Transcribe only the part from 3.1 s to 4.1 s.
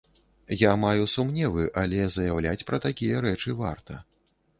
рэчы варта.